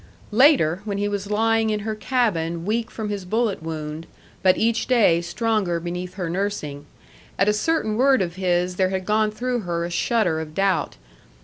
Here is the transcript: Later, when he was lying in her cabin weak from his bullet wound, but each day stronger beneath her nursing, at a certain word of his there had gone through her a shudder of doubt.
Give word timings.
Later, 0.31 0.81
when 0.83 0.97
he 0.97 1.07
was 1.07 1.29
lying 1.29 1.69
in 1.69 1.81
her 1.81 1.93
cabin 1.93 2.65
weak 2.65 2.89
from 2.89 3.09
his 3.09 3.23
bullet 3.23 3.61
wound, 3.61 4.07
but 4.41 4.57
each 4.57 4.87
day 4.87 5.21
stronger 5.21 5.79
beneath 5.79 6.15
her 6.15 6.27
nursing, 6.27 6.87
at 7.37 7.47
a 7.47 7.53
certain 7.53 7.95
word 7.97 8.19
of 8.19 8.33
his 8.33 8.77
there 8.77 8.89
had 8.89 9.05
gone 9.05 9.29
through 9.29 9.59
her 9.59 9.85
a 9.85 9.91
shudder 9.91 10.39
of 10.39 10.55
doubt. 10.55 10.97